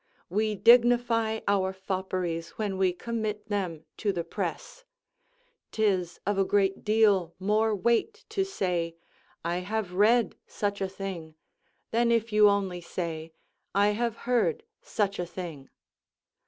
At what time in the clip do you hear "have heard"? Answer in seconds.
13.89-14.63